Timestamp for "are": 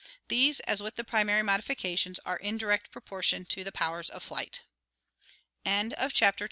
2.25-2.37